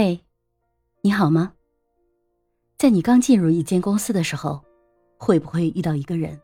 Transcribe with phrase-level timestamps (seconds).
[0.00, 0.20] 嘿，
[1.00, 1.54] 你好吗？
[2.76, 4.62] 在你刚进入一间公司的时候，
[5.16, 6.40] 会不会遇到一个人，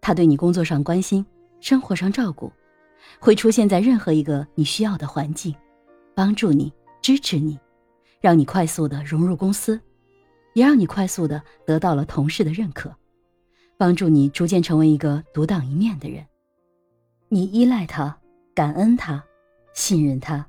[0.00, 1.24] 他对你工作上关心，
[1.60, 2.50] 生活上照顾，
[3.20, 5.54] 会出现在任何一个你需要的环境，
[6.16, 7.56] 帮助你、支持你，
[8.20, 9.80] 让你快速的融入公司，
[10.54, 12.92] 也让你快速的得到了同事的认可，
[13.78, 16.26] 帮助你逐渐成为一个独当一面的人。
[17.28, 18.18] 你依赖他，
[18.52, 19.24] 感恩他，
[19.74, 20.44] 信任他，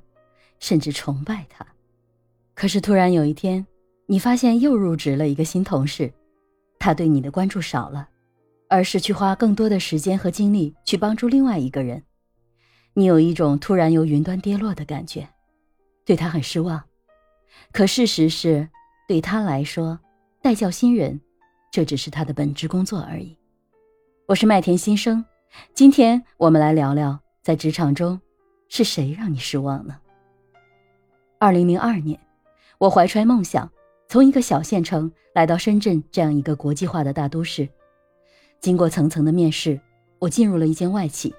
[0.58, 1.64] 甚至崇拜他。
[2.54, 3.66] 可是突然有一天，
[4.06, 6.12] 你发现又入职了一个新同事，
[6.78, 8.08] 他对你的关注少了，
[8.68, 12.02] 而是去花更多的时间和精力去帮助另外一个人。
[12.94, 15.26] 你有一种突然由云端跌落的感觉，
[16.04, 16.82] 对他很失望。
[17.72, 18.68] 可事实是，
[19.08, 19.98] 对他来说，
[20.42, 21.18] 带教新人，
[21.70, 23.36] 这只是他的本职工作而已。
[24.26, 25.24] 我是麦田新生，
[25.74, 28.20] 今天我们来聊聊，在职场中，
[28.68, 29.96] 是谁让你失望呢？
[31.38, 32.20] 二零零二年。
[32.82, 33.70] 我怀揣梦想，
[34.08, 37.68] 从一个小县城来到深圳这样一个国际化的大都市。
[38.58, 39.80] 经过层层的面试，
[40.18, 41.32] 我进入了一间外企，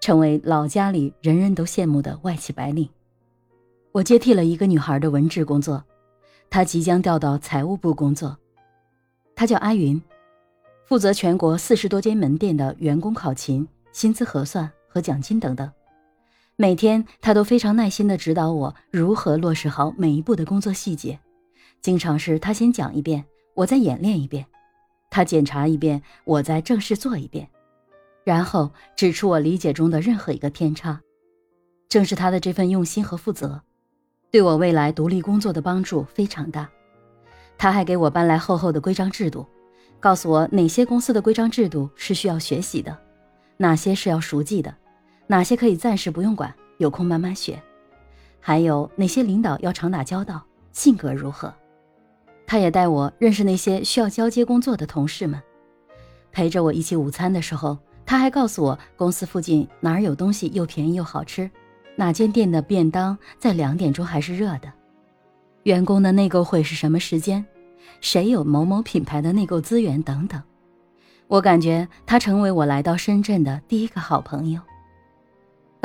[0.00, 2.88] 成为老家里人人都羡慕的外企白领。
[3.92, 5.84] 我接替了一个女孩的文职工作，
[6.48, 8.34] 她即将调到财务部工作。
[9.34, 10.00] 她叫阿云，
[10.86, 15.70] 负责全国四十多间门店的员工考勤、薪资核算和奖金等等。
[16.58, 21.18] 每天，他都非常耐心地指导我如何落实好每一步的工作细节。
[21.82, 24.42] 经常是他先讲一遍，我再演练一遍；
[25.10, 27.46] 他检查一遍，我再正式做一遍，
[28.24, 30.98] 然后指出我理解中的任何一个偏差。
[31.90, 33.60] 正是他的这份用心和负责，
[34.30, 36.66] 对我未来独立工作的帮助非常大。
[37.58, 39.46] 他还给我搬来厚厚的规章制度，
[40.00, 42.96] 告诉我哪些公司的规章制度是需要学习的，
[43.58, 44.74] 哪些是要熟记的。
[45.26, 47.60] 哪些可以暂时不用管，有空慢慢学？
[48.40, 50.40] 还有哪些领导要常打交道，
[50.72, 51.52] 性格如何？
[52.46, 55.42] 他也带我认识那些需要交接工作的同事们，
[56.30, 61.50] 陪着我一起午餐的时候，他还告诉我公司附近哪儿有东西又便宜又好吃，
[61.96, 64.72] 哪间店的便当在两点钟还是热的，
[65.64, 67.44] 员工的内购会是什么时间，
[68.00, 70.40] 谁有某某品牌的内购资源等等。
[71.26, 74.60] 我感觉他成为我来到深圳的第一个好朋友。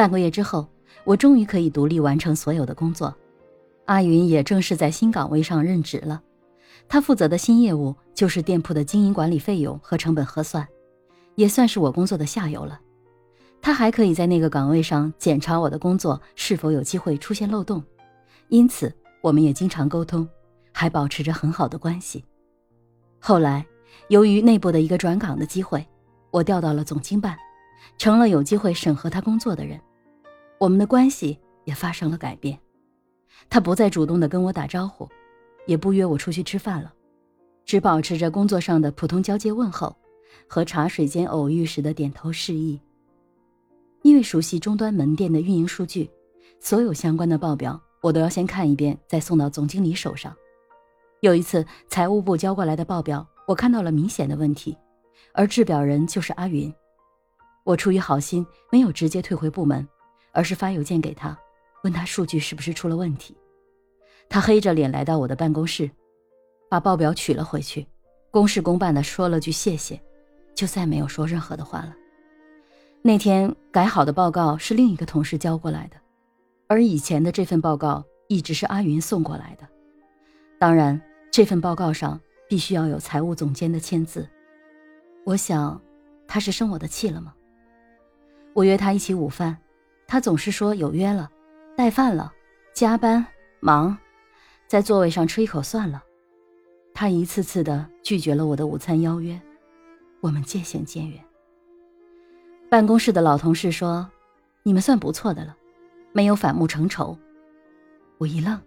[0.01, 0.67] 半个月之后，
[1.03, 3.16] 我终于可以独立完成所有的工作。
[3.85, 6.19] 阿云也正式在新岗位上任职了，
[6.89, 10.67] 他负责的新业务就是店铺的经营管理费用和成本核算，
[11.35, 12.81] 也算是我工作的下游了。
[13.61, 17.84] 他还可以在那个岗位上检查我的工作是否有机会出现漏洞，
[18.47, 18.91] 因此
[19.22, 20.28] 我们也经常沟通，
[20.72, 22.25] 还保持着很好的关系。
[23.19, 23.63] 后来，
[24.07, 25.88] 由于内部的一个转岗的机会，
[26.31, 27.38] 我调到了总经办。
[27.97, 29.79] 成了有机会审核他工作的人，
[30.61, 32.55] 我们的关系也发生了改变。
[33.49, 35.09] 他不再主动的跟我打招呼，
[35.66, 36.94] 也不约我出去吃饭了，
[37.66, 39.95] 只保持着工作上的普通交接问候
[40.47, 42.79] 和茶水间偶遇时的点头示意。
[44.03, 46.07] 因为熟悉终端门店的运营数据，
[46.59, 50.31] 所有相关的报表我都要先看一遍，再送到总经理手上。
[51.22, 54.78] 有一次财务部交过来的报表，我看到了明显的问题，
[55.33, 56.72] 而制表人就是阿云。
[57.63, 59.88] 我出于好心，没有直接退回部门，
[60.31, 61.37] 而是发邮件给他，
[61.83, 63.35] 问他数据是不是出了问题。
[64.29, 65.89] 他黑着脸来到我的办公室，
[66.69, 67.85] 把报表取了回去，
[68.29, 70.01] 公事公办的说了句谢谢，
[70.55, 71.95] 就再没有说任何的话了。
[73.01, 75.97] 那天改好的报告是另一个同事交过来的，
[76.67, 79.67] 而以前的这份报告一直是阿云送过来的。
[80.59, 84.29] 当然，这份报告上必须要有财务总监的签字。
[85.25, 85.81] 我想，
[86.27, 87.33] 他是生我的气了吗？
[88.53, 89.57] 我约他一起午饭，
[90.11, 91.31] 他总是说有约了，
[91.73, 92.33] 带饭了，
[92.73, 93.25] 加班
[93.61, 93.97] 忙，
[94.67, 96.03] 在座位上吃一口算了。
[96.94, 99.39] 他一次次的拒绝了我的午餐邀约，
[100.19, 101.17] 我们渐行渐远。
[102.69, 104.05] 办公室的老同事说
[104.63, 105.55] ：“你们算不错的了，
[106.11, 107.17] 没有反目成仇。”
[108.19, 108.59] 我一愣，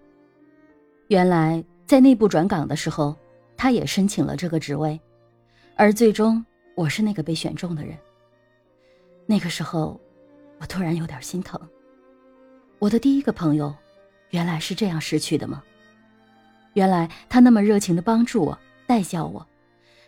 [1.09, 3.15] 原来在内部转岗的时候，
[3.55, 4.99] 他也申请了这个职位，
[5.77, 6.43] 而最终
[6.75, 7.95] 我是那个被选中的人。
[9.27, 10.01] 那个时候，
[10.65, 11.61] 我突然有点心疼。
[12.79, 13.75] 我的第一个朋友，
[14.31, 15.63] 原来是这样失去的吗？
[16.73, 19.47] 原来他那么热情的帮助我、带教我，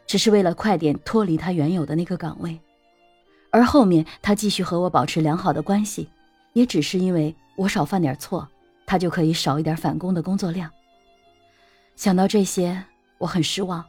[0.06, 2.58] 只是为了快点脱离他原有的那个岗位。
[3.50, 6.08] 而后面他继续和我保持良好的关系，
[6.54, 8.48] 也只是因为我少犯点错，
[8.86, 10.70] 他就可以少一点返工的工作量。
[11.96, 12.82] 想到这些，
[13.18, 13.84] 我很失望，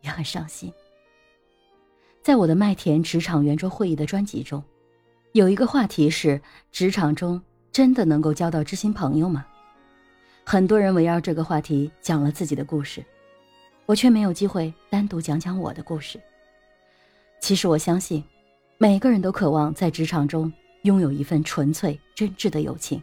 [0.00, 0.72] 也很伤心。
[2.24, 4.60] 在我的麦田职场圆桌会议的专辑中，
[5.32, 6.40] 有一个话题是：
[6.72, 7.40] 职场中
[7.70, 9.46] 真的能够交到知心朋友吗？
[10.44, 13.04] 很多人围绕这个话题讲了自己的故事，
[13.86, 16.20] 我却没有机会单独讲讲我的故事。
[17.40, 18.24] 其实我相信，
[18.76, 23.00] 每个人都渴望在职场中拥有一份纯粹真挚的友情，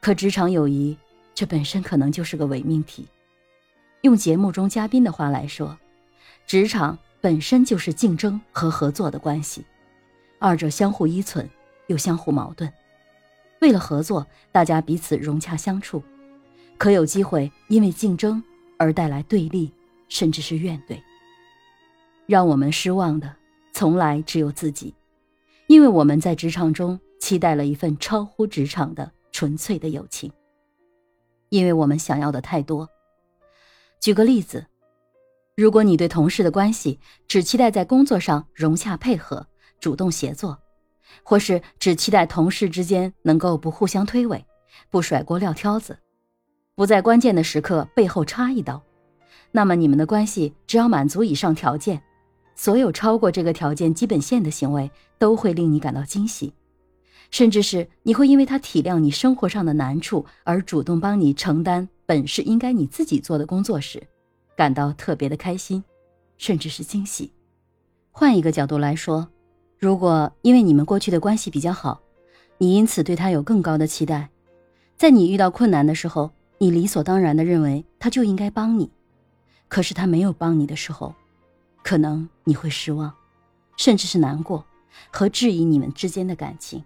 [0.00, 0.96] 可职场友谊
[1.34, 3.06] 这本身可能就是个伪命题。
[4.00, 5.76] 用节目中嘉宾的话来说，
[6.46, 9.62] 职场本身就是竞争和合作的关系，
[10.38, 11.48] 二者相互依存
[11.86, 12.72] 又相互矛盾。
[13.60, 16.02] 为了合作，大家彼此融洽相处，
[16.76, 18.42] 可有机会因为竞争
[18.78, 19.72] 而带来对立，
[20.08, 21.00] 甚至是怨怼。
[22.26, 23.34] 让我们失望的，
[23.72, 24.94] 从来只有自己，
[25.68, 30.30] 因为我们在职场中期待了一份超乎职场的纯粹的友情，
[31.48, 32.88] 因为我们想要的太多。
[34.00, 34.66] 举个例子，
[35.56, 39.46] 如果你对同事的关系只期待在工作上融洽配合、
[39.80, 40.58] 主动协作，
[41.22, 44.42] 或是只期待同事之间能够不互相推诿、
[44.90, 45.98] 不甩锅撂挑子、
[46.74, 48.82] 不在关键的时刻背后插一刀，
[49.52, 52.02] 那么你们的关系只要满足以上条件，
[52.54, 56.52] 所有超过这个条件基本线的行为都会令你感到惊喜，
[57.30, 61.88] 甚至是你会因为他体谅你生活上的难处而主动帮你承担。
[62.08, 64.00] 本是应该你自己做的工作时，
[64.56, 65.82] 感到特别的开心，
[66.38, 67.32] 甚至是惊喜。
[68.12, 69.28] 换一个角度来说，
[69.78, 72.00] 如果因为你们过去的关系比较好，
[72.58, 74.30] 你因此对他有更高的期待，
[74.96, 78.90] 在你遇到困难的时候，你理所当然的认为他就应该帮你，
[79.68, 81.14] 可是他没有帮你的时候，
[81.82, 83.12] 可能你会失望，
[83.76, 84.64] 甚至是难过
[85.12, 86.82] 和质疑你们之间的感情。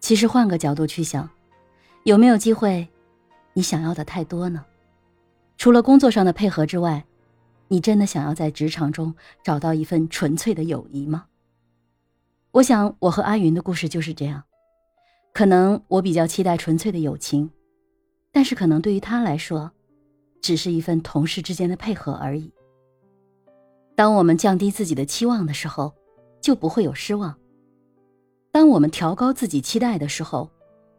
[0.00, 1.30] 其实换个角度去想，
[2.04, 2.86] 有没有机会？
[3.54, 4.64] 你想要的太多呢，
[5.56, 7.04] 除了工作上的配合之外，
[7.72, 11.24] 你真的想要在职场中找到一份纯粹的友谊吗？
[12.50, 14.44] 我想我和阿云的故事就是这样。
[15.32, 17.50] 可能我比较期待纯粹的友情，
[18.30, 19.72] 但是可能对于他来说，
[20.42, 22.52] 只是一份同事之间的配合而已。
[23.96, 25.94] 当我们降低自己的期望的时候，
[26.42, 27.32] 就不会有失望；
[28.50, 30.50] 当我们调高自己期待的时候，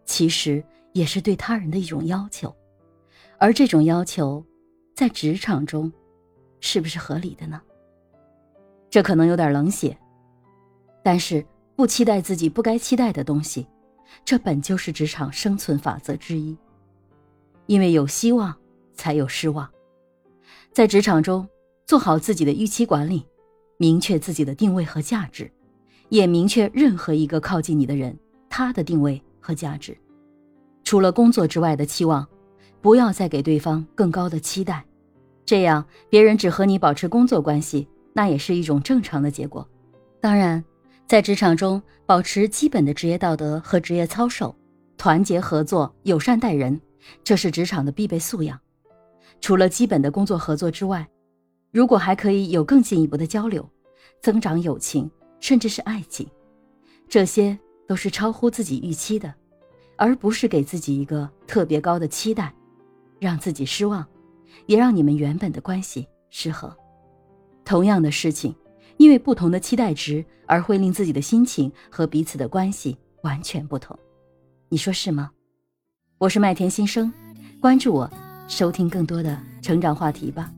[0.06, 0.64] 其实。
[0.94, 2.56] 也是对他人的一种要求，
[3.40, 4.46] 而这种要求，
[4.96, 5.92] 在职场中，
[6.66, 7.62] 是不是合理的呢？
[8.90, 9.96] 这可能有点冷血，
[11.04, 11.46] 但是
[11.76, 13.68] 不期待自己不该期待的东西，
[14.24, 16.58] 这本就是职场生存法则之一。
[17.66, 18.56] 因为有希望，
[18.94, 19.70] 才有失望。
[20.72, 21.46] 在职场中，
[21.86, 23.26] 做好自己的预期管理，
[23.76, 25.52] 明确自己的定位和价值，
[26.08, 28.18] 也明确任何一个靠近你的人
[28.50, 29.98] 他的定位和价值。
[30.86, 32.26] 除了工作之外的期望，
[32.80, 34.86] 不要再给对方更高的期待，
[35.46, 39.68] 这样别人只和你保持工作关系，那也是一种正常的结果。
[40.20, 40.64] 当然，
[41.08, 44.56] 在职场中保持基本的职业道德和职业操守，
[44.98, 46.80] 团结合作、友善待人，
[47.24, 48.60] 这是职场的必备素养。
[49.42, 51.08] 除了基本的工作合作之外，
[51.72, 53.70] 如果还可以有更进一步的交流，
[54.22, 56.26] 增长友情，甚至是爱情，
[57.10, 57.58] 这些
[57.88, 59.34] 都是超乎自己预期的。
[59.96, 62.52] 而不是给自己一个特别高的期待，
[63.20, 64.06] 让自己失望，
[64.66, 66.72] 也让你们原本的关系失衡。
[67.66, 68.56] 同样的事情，
[68.98, 73.98] 因为不同的期待值而会令自己的心情和彼此的关系完全不同。
[74.70, 75.32] 你说是吗？
[76.18, 77.12] 我是麦田新生，
[77.60, 78.10] 关注我，
[78.48, 80.52] 收听更多的成长话题吧。